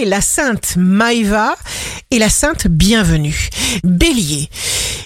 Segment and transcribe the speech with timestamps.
[0.00, 1.54] la sainte Maïva
[2.10, 3.50] et la sainte Bienvenue.
[3.84, 4.48] Bélier,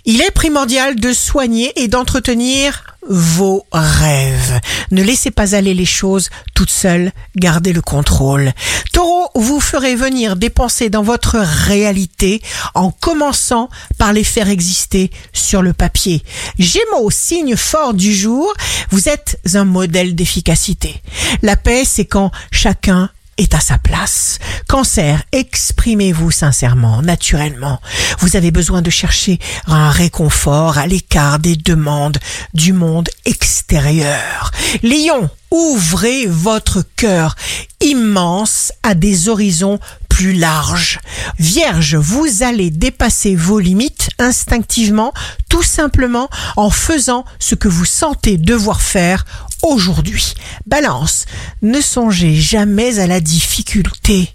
[0.04, 4.60] il est primordial de soigner et d'entretenir vos rêves.
[4.92, 8.52] Ne laissez pas aller les choses toutes seules, gardez le contrôle.
[8.92, 12.40] Taureau, vous ferez venir des pensées dans votre réalité
[12.74, 13.68] en commençant
[13.98, 16.22] par les faire exister sur le papier.
[16.58, 18.52] Gémeaux, signe fort du jour,
[18.90, 21.02] vous êtes un modèle d'efficacité.
[21.42, 24.38] La paix, c'est quand chacun est à sa place.
[24.68, 27.80] Cancer, exprimez-vous sincèrement, naturellement.
[28.20, 32.18] Vous avez besoin de chercher un réconfort à l'écart des demandes
[32.54, 34.50] du monde extérieur.
[34.82, 37.36] Lion, ouvrez votre cœur
[37.80, 40.98] immense à des horizons plus larges.
[41.38, 45.12] Vierge, vous allez dépasser vos limites instinctivement,
[45.50, 49.26] tout simplement en faisant ce que vous sentez devoir faire
[49.62, 50.34] aujourd'hui.
[50.66, 51.26] Balance,
[51.62, 54.34] ne songez jamais à la difficulté.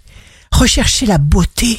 [0.50, 1.78] Recherchez la beauté.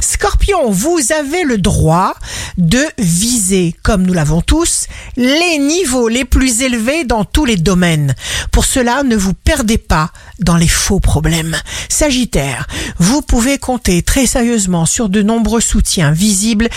[0.00, 2.14] Scorpion, vous avez le droit
[2.58, 8.14] de viser, comme nous l'avons tous, les niveaux les plus élevés dans tous les domaines.
[8.50, 11.56] Pour cela, ne vous perdez pas dans les faux problèmes.
[11.88, 12.66] Sagittaire,
[12.98, 16.68] vous pouvez compter très sérieusement sur de nombreux soutiens visibles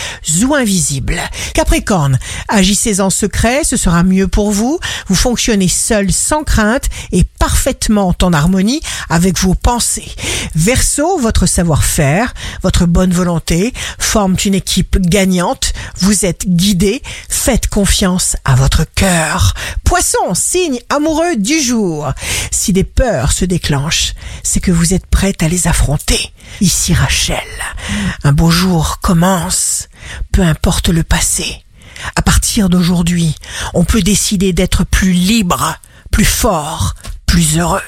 [0.43, 1.21] ou invisibles.
[1.53, 4.79] Capricorne, agissez en secret, ce sera mieux pour vous.
[5.07, 10.09] Vous fonctionnez seul sans crainte et parfaitement en harmonie avec vos pensées.
[10.55, 15.73] Verseau, votre savoir-faire, votre bonne volonté forment une équipe gagnante.
[15.97, 17.03] Vous êtes guidé.
[17.27, 19.55] Faites confiance à votre cœur.
[19.83, 22.13] Poisson, signe amoureux du jour.
[22.49, 26.31] Si des peurs se déclenchent, c'est que vous êtes prête à les affronter.
[26.61, 27.43] Ici Rachel.
[28.23, 29.89] Un beau jour commence.
[30.31, 31.61] Peu importe le passé.
[32.15, 33.35] À partir d'aujourd'hui,
[33.73, 35.75] on peut décider d'être plus libre,
[36.09, 36.95] plus fort,
[37.33, 37.81] plus heureux.